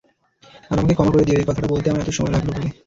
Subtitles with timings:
[0.63, 2.69] আর আমাকে ক্ষমা করে দিও এই কথাটা বলতে আমার এতো সময় লাগলো বলে।